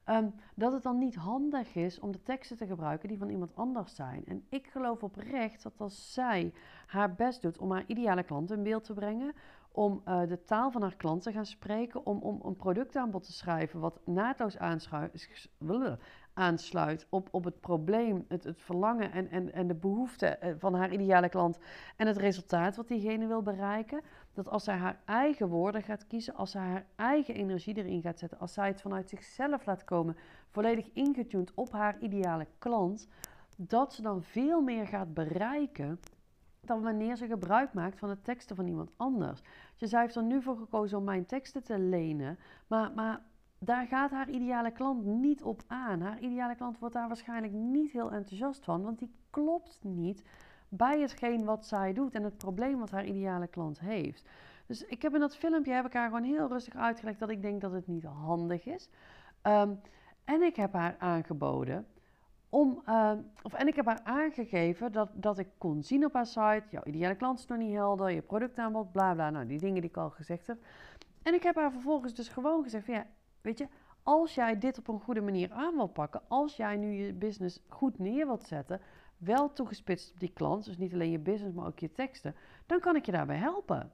Um, 0.08 0.34
dat 0.54 0.72
het 0.72 0.82
dan 0.82 0.98
niet 0.98 1.14
handig 1.14 1.74
is 1.74 1.98
om 2.00 2.12
de 2.12 2.22
teksten 2.22 2.56
te 2.56 2.66
gebruiken 2.66 3.08
die 3.08 3.18
van 3.18 3.30
iemand 3.30 3.56
anders 3.56 3.94
zijn. 3.94 4.22
En 4.26 4.44
ik 4.48 4.66
geloof 4.66 5.02
oprecht 5.02 5.62
dat 5.62 5.72
als 5.76 6.12
zij 6.12 6.52
haar 6.86 7.14
best 7.14 7.42
doet 7.42 7.58
om 7.58 7.72
haar 7.72 7.84
ideale 7.86 8.22
klant 8.22 8.50
in 8.50 8.62
beeld 8.62 8.84
te 8.84 8.94
brengen, 8.94 9.32
om 9.76 10.02
uh, 10.08 10.20
de 10.28 10.44
taal 10.44 10.70
van 10.70 10.82
haar 10.82 10.96
klant 10.96 11.22
te 11.22 11.32
gaan 11.32 11.46
spreken, 11.46 12.06
om, 12.06 12.18
om 12.18 12.40
een 12.44 12.56
productaanbod 12.56 13.24
te 13.24 13.32
schrijven 13.32 13.80
wat 13.80 14.00
naadloos 14.04 14.58
aansluit 16.34 17.06
op, 17.08 17.28
op 17.30 17.44
het 17.44 17.60
probleem, 17.60 18.24
het, 18.28 18.44
het 18.44 18.62
verlangen 18.62 19.12
en, 19.12 19.30
en, 19.30 19.52
en 19.52 19.66
de 19.66 19.74
behoeften 19.74 20.40
eh, 20.40 20.54
van 20.58 20.74
haar 20.74 20.92
ideale 20.92 21.28
klant 21.28 21.58
en 21.96 22.06
het 22.06 22.16
resultaat 22.16 22.76
wat 22.76 22.88
diegene 22.88 23.26
wil 23.26 23.42
bereiken. 23.42 24.00
Dat 24.32 24.48
als 24.48 24.64
zij 24.64 24.76
haar 24.76 25.00
eigen 25.04 25.48
woorden 25.48 25.82
gaat 25.82 26.06
kiezen, 26.06 26.34
als 26.34 26.50
zij 26.50 26.62
haar 26.62 26.86
eigen 26.94 27.34
energie 27.34 27.76
erin 27.76 28.02
gaat 28.02 28.18
zetten, 28.18 28.38
als 28.38 28.52
zij 28.52 28.66
het 28.66 28.80
vanuit 28.80 29.08
zichzelf 29.08 29.66
laat 29.66 29.84
komen, 29.84 30.16
volledig 30.50 30.90
ingetuned 30.92 31.52
op 31.54 31.72
haar 31.72 31.98
ideale 31.98 32.46
klant, 32.58 33.08
dat 33.56 33.94
ze 33.94 34.02
dan 34.02 34.22
veel 34.22 34.60
meer 34.60 34.86
gaat 34.86 35.14
bereiken 35.14 36.00
dan 36.66 36.82
wanneer 36.82 37.16
ze 37.16 37.26
gebruik 37.26 37.72
maakt 37.72 37.98
van 37.98 38.08
de 38.08 38.22
teksten 38.22 38.56
van 38.56 38.66
iemand 38.66 38.90
anders. 38.96 39.40
Dus 39.76 39.90
zij 39.90 40.00
heeft 40.00 40.14
er 40.14 40.22
nu 40.22 40.42
voor 40.42 40.56
gekozen 40.56 40.98
om 40.98 41.04
mijn 41.04 41.26
teksten 41.26 41.62
te 41.62 41.78
lenen, 41.78 42.38
maar, 42.66 42.92
maar 42.94 43.22
daar 43.58 43.86
gaat 43.86 44.10
haar 44.10 44.28
ideale 44.30 44.70
klant 44.70 45.04
niet 45.04 45.42
op 45.42 45.62
aan. 45.66 46.00
Haar 46.00 46.20
ideale 46.20 46.54
klant 46.54 46.78
wordt 46.78 46.94
daar 46.94 47.08
waarschijnlijk 47.08 47.52
niet 47.52 47.90
heel 47.90 48.12
enthousiast 48.12 48.64
van, 48.64 48.82
want 48.82 48.98
die 48.98 49.14
klopt 49.30 49.78
niet 49.82 50.24
bij 50.68 51.00
hetgeen 51.00 51.44
wat 51.44 51.66
zij 51.66 51.92
doet 51.92 52.14
en 52.14 52.22
het 52.22 52.36
probleem 52.36 52.78
wat 52.78 52.90
haar 52.90 53.06
ideale 53.06 53.46
klant 53.46 53.80
heeft. 53.80 54.28
Dus 54.66 54.84
ik 54.84 55.02
heb 55.02 55.14
in 55.14 55.20
dat 55.20 55.36
filmpje 55.36 55.72
heb 55.72 55.86
ik 55.86 55.92
haar 55.92 56.08
gewoon 56.08 56.22
heel 56.22 56.48
rustig 56.48 56.74
uitgelegd 56.74 57.18
dat 57.18 57.30
ik 57.30 57.42
denk 57.42 57.60
dat 57.60 57.72
het 57.72 57.86
niet 57.86 58.04
handig 58.04 58.66
is. 58.66 58.90
Ehm, 59.42 59.74
en 60.24 60.42
ik 60.42 60.56
heb 60.56 60.72
haar 60.72 60.96
aangeboden 60.98 61.86
om, 62.56 62.82
ehm, 62.84 63.18
of, 63.42 63.54
en 63.54 63.66
ik 63.66 63.76
heb 63.76 63.86
haar 63.86 64.00
aangegeven 64.04 64.92
dat, 64.92 65.10
dat 65.14 65.38
ik 65.38 65.48
kon 65.58 65.82
zien 65.82 66.04
op 66.04 66.12
haar 66.12 66.26
site, 66.26 66.62
jouw 66.70 66.82
ideale 66.84 67.14
klant 67.16 67.38
is 67.38 67.46
nog 67.46 67.58
niet 67.58 67.74
helder, 67.74 68.10
je 68.10 68.22
productaanbod, 68.22 68.92
bla 68.92 69.14
bla, 69.14 69.30
nou 69.30 69.46
die 69.46 69.58
dingen 69.58 69.80
die 69.80 69.90
ik 69.90 69.96
al 69.96 70.10
gezegd 70.10 70.46
heb. 70.46 70.58
En 71.22 71.34
ik 71.34 71.42
heb 71.42 71.54
haar 71.54 71.72
vervolgens 71.72 72.14
dus 72.14 72.28
gewoon 72.28 72.62
gezegd 72.62 72.84
van 72.84 72.94
ja, 72.94 73.06
weet 73.40 73.58
je, 73.58 73.68
als 74.02 74.34
jij 74.34 74.58
dit 74.58 74.78
op 74.78 74.88
een 74.88 75.00
goede 75.00 75.20
manier 75.20 75.52
aan 75.52 75.74
wil 75.74 75.86
pakken, 75.86 76.20
als 76.28 76.56
jij 76.56 76.76
nu 76.76 76.92
je 76.92 77.12
business 77.12 77.62
goed 77.68 77.98
neer 77.98 78.26
wilt 78.26 78.46
zetten, 78.46 78.80
wel 79.16 79.52
toegespitst 79.52 80.12
op 80.12 80.20
die 80.20 80.32
klant, 80.32 80.64
dus 80.64 80.78
niet 80.78 80.92
alleen 80.92 81.10
je 81.10 81.18
business, 81.18 81.54
maar 81.54 81.66
ook 81.66 81.78
je 81.78 81.92
teksten, 81.92 82.34
dan 82.66 82.80
kan 82.80 82.96
ik 82.96 83.06
je 83.06 83.12
daarbij 83.12 83.36
helpen. 83.36 83.92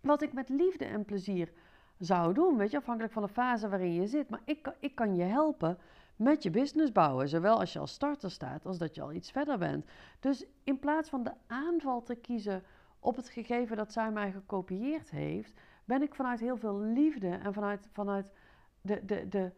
Wat 0.00 0.22
ik 0.22 0.32
met 0.32 0.48
liefde 0.48 0.84
en 0.84 1.04
plezier 1.04 1.52
zou 1.98 2.34
doen, 2.34 2.56
weet 2.56 2.70
je, 2.70 2.76
afhankelijk 2.76 3.12
van 3.12 3.22
de 3.22 3.28
fase 3.28 3.68
waarin 3.68 3.92
je 3.92 4.06
zit. 4.06 4.30
Maar 4.30 4.42
ik, 4.44 4.72
ik 4.80 4.94
kan 4.94 5.16
je 5.16 5.24
helpen 5.24 5.78
met 6.20 6.42
je 6.42 6.50
business 6.50 6.92
bouwen. 6.92 7.28
Zowel 7.28 7.58
als 7.58 7.72
je 7.72 7.78
als 7.78 7.92
starter 7.92 8.30
staat, 8.30 8.66
als 8.66 8.78
dat 8.78 8.94
je 8.94 9.02
al 9.02 9.12
iets 9.12 9.30
verder 9.30 9.58
bent. 9.58 9.84
Dus 10.20 10.46
in 10.64 10.78
plaats 10.78 11.08
van 11.08 11.22
de 11.22 11.32
aanval 11.46 12.02
te 12.02 12.14
kiezen 12.14 12.62
op 12.98 13.16
het 13.16 13.28
gegeven 13.28 13.76
dat 13.76 13.92
zij 13.92 14.10
mij 14.10 14.32
gekopieerd 14.32 15.10
heeft, 15.10 15.52
ben 15.84 16.02
ik 16.02 16.14
vanuit 16.14 16.40
heel 16.40 16.56
veel 16.56 16.78
liefde 16.80 17.28
en 17.28 17.52
vanuit, 17.52 17.88
vanuit 17.92 18.32
de, 18.80 19.04
de, 19.04 19.28
de, 19.28 19.52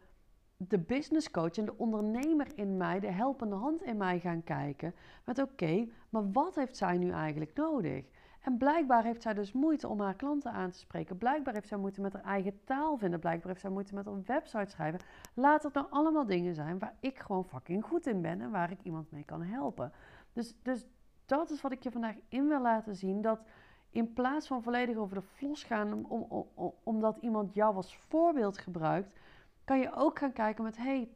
de 0.57 0.79
business 0.79 1.31
coach 1.31 1.57
en 1.57 1.65
de 1.65 1.77
ondernemer 1.77 2.47
in 2.55 2.77
mij, 2.77 2.99
de 2.99 3.11
helpende 3.11 3.55
hand 3.55 3.83
in 3.83 3.97
mij 3.97 4.19
gaan 4.19 4.43
kijken. 4.43 4.95
Met 5.25 5.39
oké, 5.39 5.87
maar 6.09 6.31
wat 6.31 6.55
heeft 6.55 6.77
zij 6.77 6.97
nu 6.97 7.11
eigenlijk 7.11 7.55
nodig? 7.55 8.05
En 8.43 8.57
blijkbaar 8.57 9.03
heeft 9.03 9.21
zij 9.21 9.33
dus 9.33 9.51
moeite 9.51 9.87
om 9.87 9.99
haar 9.99 10.15
klanten 10.15 10.51
aan 10.51 10.71
te 10.71 10.77
spreken. 10.77 11.17
Blijkbaar 11.17 11.53
heeft 11.53 11.67
zij 11.67 11.77
moeite 11.77 12.01
met 12.01 12.13
haar 12.13 12.23
eigen 12.23 12.63
taal 12.63 12.97
vinden. 12.97 13.19
Blijkbaar 13.19 13.47
heeft 13.47 13.61
zij 13.61 13.69
moeite 13.69 13.93
met 13.93 14.05
een 14.05 14.23
website 14.25 14.69
schrijven. 14.69 14.99
Laat 15.33 15.63
het 15.63 15.73
nou 15.73 15.87
allemaal 15.89 16.25
dingen 16.25 16.55
zijn 16.55 16.79
waar 16.79 16.95
ik 16.99 17.19
gewoon 17.19 17.45
fucking 17.45 17.83
goed 17.83 18.07
in 18.07 18.21
ben 18.21 18.41
en 18.41 18.51
waar 18.51 18.71
ik 18.71 18.79
iemand 18.83 19.11
mee 19.11 19.23
kan 19.23 19.41
helpen. 19.41 19.91
Dus, 20.33 20.55
dus 20.61 20.85
dat 21.25 21.49
is 21.49 21.61
wat 21.61 21.71
ik 21.71 21.83
je 21.83 21.91
vandaag 21.91 22.15
in 22.27 22.47
wil 22.47 22.61
laten 22.61 22.95
zien. 22.95 23.21
Dat 23.21 23.43
in 23.89 24.13
plaats 24.13 24.47
van 24.47 24.63
volledig 24.63 24.97
over 24.97 25.15
de 25.15 25.21
flos 25.21 25.63
gaan, 25.63 26.05
om, 26.05 26.25
om, 26.53 26.73
omdat 26.83 27.17
iemand 27.17 27.53
jou 27.53 27.75
als 27.75 27.97
voorbeeld 27.97 28.57
gebruikt, 28.57 29.19
kan 29.63 29.79
je 29.79 29.93
ook 29.95 30.19
gaan 30.19 30.33
kijken 30.33 30.63
met: 30.63 30.77
hey, 30.77 31.09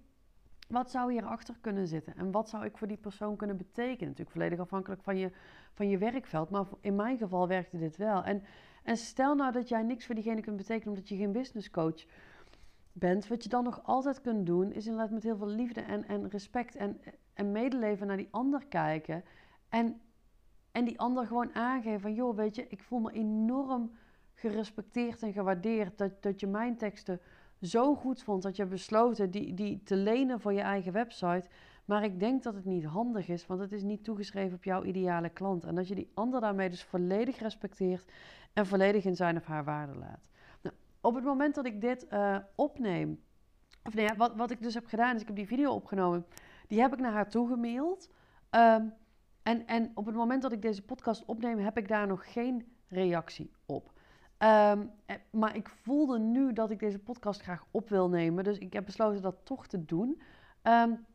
wat 0.68 0.92
zou 0.92 1.12
hierachter 1.12 1.56
kunnen 1.62 1.88
zitten? 1.88 2.16
En 2.16 2.32
wat 2.32 2.50
zou 2.50 2.66
ik 2.66 2.78
voor 2.78 2.88
die 2.88 2.98
persoon 2.98 3.36
kunnen 3.36 3.58
betekenen? 3.58 4.08
Natuurlijk 4.08 4.32
volledig 4.32 4.60
afhankelijk 4.60 5.04
van 5.04 5.18
je, 5.18 5.32
van 5.74 5.90
je 5.90 5.98
werkveld, 5.98 6.50
maar 6.50 6.66
in 6.82 6.96
mijn 6.96 7.18
geval 7.18 7.48
werkte 7.48 7.78
dit 7.78 7.98
wel. 7.98 8.24
En, 8.24 8.44
en 8.84 8.98
stel 8.98 9.36
nou 9.36 9.52
dat 9.52 9.70
jij 9.70 9.84
niks 9.84 10.06
voor 10.06 10.16
diegene 10.16 10.42
kunt 10.42 10.58
betekenen 10.58 10.94
omdat 10.94 11.10
je 11.10 11.16
geen 11.16 11.32
business 11.32 11.70
coach 11.70 12.06
bent. 12.92 13.28
Wat 13.28 13.44
je 13.44 13.50
dan 13.50 13.64
nog 13.64 13.84
altijd 13.84 14.22
kunt 14.22 14.46
doen, 14.46 14.72
is 14.72 14.86
inderdaad 14.86 15.12
met 15.12 15.24
heel 15.24 15.38
veel 15.38 15.48
liefde 15.48 15.82
en, 15.82 16.08
en 16.08 16.30
respect 16.30 16.76
en, 16.76 17.02
en 17.34 17.52
medeleven 17.52 18.08
naar 18.08 18.18
die 18.18 18.28
ander 18.32 18.66
kijken. 18.66 19.24
En, 19.70 20.02
en 20.72 20.86
die 20.86 21.00
ander 21.00 21.26
gewoon 21.26 21.56
aangeven 21.56 22.00
van, 22.00 22.14
joh, 22.14 22.36
weet 22.36 22.56
je, 22.56 22.68
ik 22.68 22.84
voel 22.84 23.00
me 23.00 23.12
enorm 23.12 23.92
gerespecteerd 24.34 25.22
en 25.22 25.34
gewaardeerd 25.34 25.98
dat, 25.98 26.22
dat 26.22 26.40
je 26.40 26.48
mijn 26.48 26.78
teksten 26.78 27.22
zo 27.62 27.96
goed 27.96 28.24
vond 28.24 28.44
dat 28.44 28.56
je 28.56 28.66
besloten 28.66 29.32
die, 29.32 29.54
die 29.54 29.84
te 29.84 29.96
lenen 29.96 30.40
voor 30.40 30.54
je 30.54 30.62
eigen 30.62 30.94
website. 30.94 31.48
Maar 31.86 32.04
ik 32.04 32.20
denk 32.20 32.44
dat 32.44 32.54
het 32.54 32.66
niet 32.66 32.86
handig 32.86 33.28
is, 33.28 33.48
want 33.48 33.60
het 33.60 33.72
is 33.72 33.84
niet 33.84 34.04
toegeschreven 34.04 34.56
op 34.56 34.64
jouw 34.64 34.84
ideale 34.84 35.30
klant. 35.30 35.64
En 35.64 35.76
dat 35.76 35.88
je 35.88 35.96
die 35.96 36.12
ander 36.14 36.42
daarmee 36.42 36.70
dus 36.70 36.84
volledig 36.84 37.40
respecteert 37.40 38.12
en 38.54 38.66
volledig 38.66 39.06
in 39.06 39.16
zijn 39.16 39.38
of 39.38 39.46
haar 39.46 39.64
waarde 39.64 39.96
laat. 39.96 40.30
Nou, 40.62 40.76
op 41.02 41.16
het 41.16 41.24
moment 41.24 41.56
dat 41.56 41.66
ik 41.66 41.82
dit 41.82 42.06
uh, 42.10 42.38
opneem, 42.56 43.20
of 43.84 43.94
nee, 43.94 44.10
wat, 44.18 44.36
wat 44.36 44.52
ik 44.52 44.62
dus 44.62 44.74
heb 44.74 44.86
gedaan, 44.86 45.16
is 45.16 45.22
ik 45.22 45.28
heb 45.28 45.36
die 45.36 45.48
video 45.48 45.72
opgenomen. 45.72 46.26
Die 46.68 46.82
heb 46.82 46.94
ik 46.94 47.00
naar 47.00 47.12
haar 47.12 47.30
toegemaild. 47.30 48.10
Um, 48.52 48.94
en, 49.44 49.68
en 49.68 49.92
op 49.94 50.06
het 50.06 50.16
moment 50.16 50.42
dat 50.42 50.52
ik 50.52 50.62
deze 50.62 50.82
podcast 50.82 51.26
opneem, 51.26 51.58
heb 51.58 51.78
ik 51.78 51.88
daar 51.88 52.08
nog 52.08 52.32
geen 52.34 52.72
reactie. 52.88 53.52
Um, 54.40 54.92
maar 55.30 55.56
ik 55.56 55.70
voelde 55.70 56.20
nu 56.20 56.54
dat 56.54 56.72
ik 56.72 56.80
deze 56.80 57.00
podcast 57.00 57.42
graag 57.42 57.66
op 57.72 57.90
wil 57.90 58.10
nemen. 58.10 58.44
Dus 58.44 58.58
ik 58.58 58.74
heb 58.74 58.86
besloten 58.86 59.22
dat 59.22 59.36
toch 59.44 59.68
te 59.68 59.86
doen. 59.86 60.22
Um, 60.64 61.06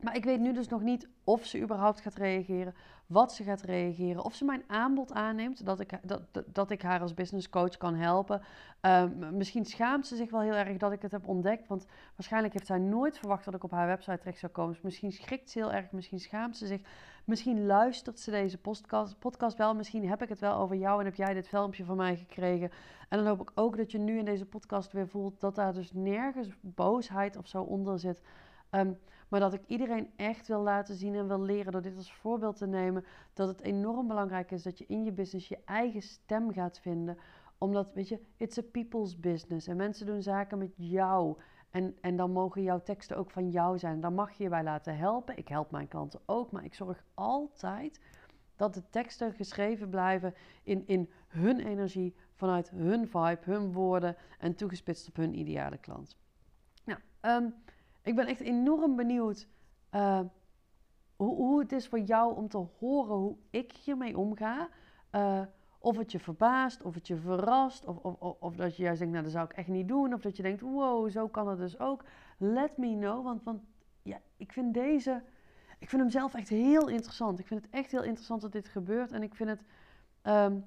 maar 0.00 0.16
ik 0.16 0.24
weet 0.24 0.40
nu 0.40 0.52
dus 0.52 0.68
nog 0.68 0.82
niet 0.82 1.08
of 1.24 1.44
ze 1.44 1.60
überhaupt 1.60 2.00
gaat 2.00 2.14
reageren, 2.14 2.74
wat 3.06 3.32
ze 3.32 3.42
gaat 3.42 3.62
reageren, 3.62 4.24
of 4.24 4.34
ze 4.34 4.44
mijn 4.44 4.62
aanbod 4.66 5.12
aanneemt, 5.12 5.64
dat 5.64 5.80
ik, 5.80 5.98
dat, 6.02 6.22
dat, 6.46 6.70
ik 6.70 6.82
haar 6.82 7.00
als 7.00 7.14
business 7.14 7.48
coach 7.48 7.76
kan 7.76 7.94
helpen. 7.94 8.42
Um, 8.80 9.36
misschien 9.36 9.64
schaamt 9.64 10.06
ze 10.06 10.16
zich 10.16 10.30
wel 10.30 10.40
heel 10.40 10.54
erg 10.54 10.76
dat 10.76 10.92
ik 10.92 11.02
het 11.02 11.12
heb 11.12 11.28
ontdekt, 11.28 11.66
want 11.66 11.86
waarschijnlijk 12.16 12.52
heeft 12.52 12.66
zij 12.66 12.78
nooit 12.78 13.18
verwacht 13.18 13.44
dat 13.44 13.54
ik 13.54 13.64
op 13.64 13.70
haar 13.70 13.86
website 13.86 14.18
terecht 14.18 14.38
zou 14.38 14.52
komen. 14.52 14.72
Dus 14.72 14.82
misschien 14.82 15.12
schrikt 15.12 15.50
ze 15.50 15.58
heel 15.58 15.72
erg, 15.72 15.90
misschien 15.92 16.20
schaamt 16.20 16.56
ze 16.56 16.66
zich, 16.66 16.80
misschien 17.24 17.66
luistert 17.66 18.20
ze 18.20 18.30
deze 18.30 18.58
podcast, 18.58 19.18
podcast 19.18 19.56
wel, 19.56 19.74
misschien 19.74 20.08
heb 20.08 20.22
ik 20.22 20.28
het 20.28 20.40
wel 20.40 20.54
over 20.54 20.76
jou 20.76 20.98
en 20.98 21.04
heb 21.04 21.14
jij 21.14 21.34
dit 21.34 21.48
filmpje 21.48 21.84
van 21.84 21.96
mij 21.96 22.16
gekregen. 22.16 22.70
En 23.08 23.18
dan 23.18 23.26
hoop 23.26 23.40
ik 23.40 23.50
ook 23.54 23.76
dat 23.76 23.90
je 23.90 23.98
nu 23.98 24.18
in 24.18 24.24
deze 24.24 24.46
podcast 24.46 24.92
weer 24.92 25.08
voelt 25.08 25.40
dat 25.40 25.54
daar 25.54 25.72
dus 25.72 25.92
nergens 25.92 26.48
boosheid 26.60 27.36
of 27.36 27.46
zo 27.46 27.62
onder 27.62 27.98
zit. 27.98 28.22
Um, 28.70 28.98
maar 29.28 29.40
dat 29.40 29.52
ik 29.52 29.62
iedereen 29.66 30.10
echt 30.16 30.48
wil 30.48 30.60
laten 30.60 30.94
zien 30.94 31.14
en 31.14 31.28
wil 31.28 31.40
leren 31.40 31.72
door 31.72 31.82
dit 31.82 31.96
als 31.96 32.12
voorbeeld 32.12 32.56
te 32.56 32.66
nemen. 32.66 33.04
Dat 33.32 33.48
het 33.48 33.60
enorm 33.60 34.06
belangrijk 34.06 34.50
is 34.50 34.62
dat 34.62 34.78
je 34.78 34.86
in 34.86 35.04
je 35.04 35.12
business 35.12 35.48
je 35.48 35.58
eigen 35.64 36.02
stem 36.02 36.52
gaat 36.52 36.80
vinden. 36.80 37.18
Omdat, 37.58 37.92
weet 37.94 38.08
je, 38.08 38.20
it's 38.36 38.58
a 38.58 38.62
people's 38.62 39.20
business. 39.20 39.66
En 39.66 39.76
mensen 39.76 40.06
doen 40.06 40.22
zaken 40.22 40.58
met 40.58 40.72
jou. 40.76 41.36
En, 41.70 41.96
en 42.00 42.16
dan 42.16 42.30
mogen 42.30 42.62
jouw 42.62 42.82
teksten 42.82 43.16
ook 43.16 43.30
van 43.30 43.50
jou 43.50 43.78
zijn. 43.78 44.00
Dan 44.00 44.14
mag 44.14 44.32
je 44.32 44.42
je 44.42 44.48
bij 44.48 44.62
laten 44.62 44.96
helpen. 44.96 45.38
Ik 45.38 45.48
help 45.48 45.70
mijn 45.70 45.88
klanten 45.88 46.20
ook. 46.26 46.50
Maar 46.50 46.64
ik 46.64 46.74
zorg 46.74 47.04
altijd 47.14 48.00
dat 48.56 48.74
de 48.74 48.82
teksten 48.90 49.32
geschreven 49.32 49.88
blijven 49.88 50.34
in, 50.62 50.82
in 50.86 51.10
hun 51.28 51.60
energie, 51.60 52.14
vanuit 52.34 52.70
hun 52.70 53.08
vibe, 53.08 53.38
hun 53.40 53.72
woorden 53.72 54.16
en 54.38 54.54
toegespitst 54.54 55.08
op 55.08 55.16
hun 55.16 55.38
ideale 55.38 55.78
klant. 55.78 56.16
Nou, 56.84 57.00
um, 57.20 57.54
ik 58.08 58.14
ben 58.14 58.26
echt 58.26 58.40
enorm 58.40 58.96
benieuwd 58.96 59.48
uh, 59.94 60.20
hoe, 61.16 61.34
hoe, 61.36 61.60
het 61.60 61.72
is 61.72 61.88
voor 61.88 62.00
jou 62.00 62.36
om 62.36 62.48
te 62.48 62.66
horen 62.78 63.16
hoe 63.16 63.36
ik 63.50 63.72
hiermee 63.72 64.18
omga. 64.18 64.68
Uh, 65.12 65.40
of 65.78 65.96
het 65.96 66.12
je 66.12 66.18
verbaast, 66.18 66.82
of 66.82 66.94
het 66.94 67.06
je 67.06 67.16
verrast, 67.16 67.86
of, 67.86 67.96
of, 67.96 68.36
of, 68.40 68.56
dat 68.56 68.76
je 68.76 68.82
juist 68.82 68.98
denkt, 68.98 69.12
nou 69.12 69.24
dat 69.24 69.34
zou 69.34 69.44
ik 69.44 69.52
echt 69.52 69.68
niet 69.68 69.88
doen. 69.88 70.14
Of 70.14 70.20
dat 70.20 70.36
je 70.36 70.42
denkt, 70.42 70.60
wow, 70.60 71.10
zo 71.10 71.28
kan 71.28 71.48
het 71.48 71.58
dus 71.58 71.78
ook. 71.78 72.04
Let 72.38 72.76
me 72.76 72.96
know, 72.96 73.24
want, 73.24 73.42
want 73.42 73.62
ja, 74.02 74.18
ik 74.36 74.52
vind 74.52 74.74
deze, 74.74 75.22
ik 75.78 75.88
vind 75.88 76.02
hem 76.02 76.10
zelf 76.10 76.34
echt 76.34 76.48
heel 76.48 76.88
interessant. 76.88 77.38
Ik 77.38 77.46
vind 77.46 77.62
het 77.62 77.70
echt 77.72 77.90
heel 77.90 78.02
interessant 78.02 78.40
dat 78.40 78.52
dit 78.52 78.68
gebeurt. 78.68 79.12
En 79.12 79.22
ik 79.22 79.34
vind 79.34 79.48
het, 79.48 79.62
um, 80.22 80.64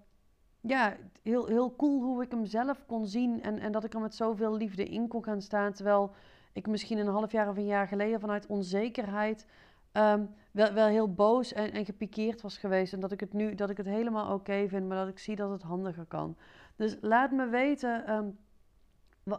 ja, 0.61 0.97
heel, 1.21 1.45
heel 1.45 1.75
cool 1.75 2.01
hoe 2.01 2.23
ik 2.23 2.31
hem 2.31 2.45
zelf 2.45 2.85
kon 2.85 3.05
zien. 3.05 3.41
En, 3.41 3.59
en 3.59 3.71
dat 3.71 3.83
ik 3.83 3.93
er 3.93 3.99
met 3.99 4.15
zoveel 4.15 4.55
liefde 4.55 4.85
in 4.85 5.07
kon 5.07 5.23
gaan 5.23 5.41
staan. 5.41 5.73
Terwijl 5.73 6.13
ik 6.53 6.67
misschien 6.67 6.97
een 6.97 7.07
half 7.07 7.31
jaar 7.31 7.49
of 7.49 7.57
een 7.57 7.65
jaar 7.65 7.87
geleden 7.87 8.19
vanuit 8.19 8.47
onzekerheid 8.47 9.47
um, 9.93 10.29
wel, 10.51 10.73
wel 10.73 10.87
heel 10.87 11.13
boos 11.13 11.53
en, 11.53 11.71
en 11.71 11.85
gepikeerd 11.85 12.41
was 12.41 12.57
geweest. 12.57 12.93
En 12.93 12.99
dat 12.99 13.11
ik 13.11 13.19
het 13.19 13.33
nu 13.33 13.55
dat 13.55 13.69
ik 13.69 13.77
het 13.77 13.85
helemaal 13.85 14.33
oké 14.33 14.67
vind, 14.67 14.87
maar 14.87 14.97
dat 14.97 15.07
ik 15.07 15.19
zie 15.19 15.35
dat 15.35 15.51
het 15.51 15.61
handiger 15.61 16.05
kan. 16.05 16.37
Dus 16.75 16.97
laat 17.01 17.31
me 17.31 17.47
weten 17.47 18.11
um, 18.11 18.37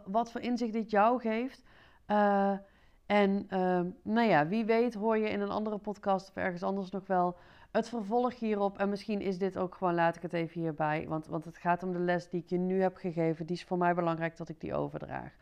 wat 0.05 0.31
voor 0.31 0.41
inzicht 0.41 0.73
dit 0.73 0.89
jou 0.89 1.19
geeft. 1.19 1.63
Uh, 2.07 2.57
en 3.05 3.59
um, 3.59 3.95
nou 4.01 4.27
ja, 4.27 4.47
wie 4.47 4.65
weet 4.65 4.93
hoor 4.93 5.17
je 5.17 5.29
in 5.29 5.41
een 5.41 5.49
andere 5.49 5.77
podcast 5.77 6.29
of 6.29 6.35
ergens 6.35 6.63
anders 6.63 6.89
nog 6.89 7.07
wel 7.07 7.37
het 7.71 7.89
vervolg 7.89 8.39
hierop. 8.39 8.77
En 8.77 8.89
misschien 8.89 9.21
is 9.21 9.37
dit 9.37 9.57
ook 9.57 9.75
gewoon, 9.75 9.93
laat 9.93 10.15
ik 10.15 10.21
het 10.21 10.33
even 10.33 10.61
hierbij. 10.61 11.05
Want, 11.07 11.27
want 11.27 11.45
het 11.45 11.57
gaat 11.57 11.83
om 11.83 11.91
de 11.91 11.99
les 11.99 12.29
die 12.29 12.41
ik 12.41 12.49
je 12.49 12.57
nu 12.57 12.81
heb 12.81 12.95
gegeven. 12.95 13.45
Die 13.45 13.55
is 13.55 13.63
voor 13.63 13.77
mij 13.77 13.93
belangrijk 13.93 14.37
dat 14.37 14.49
ik 14.49 14.59
die 14.59 14.73
overdraag. 14.73 15.35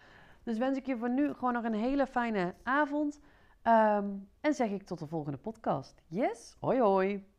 Dus 0.43 0.57
wens 0.57 0.77
ik 0.77 0.85
je 0.85 0.97
voor 0.97 1.09
nu 1.09 1.33
gewoon 1.33 1.53
nog 1.53 1.63
een 1.63 1.73
hele 1.73 2.07
fijne 2.07 2.55
avond. 2.63 3.19
Um, 3.63 4.29
en 4.41 4.53
zeg 4.53 4.69
ik 4.69 4.83
tot 4.83 4.99
de 4.99 5.07
volgende 5.07 5.37
podcast. 5.37 6.01
Yes, 6.07 6.55
hoi 6.59 6.79
hoi. 6.79 7.30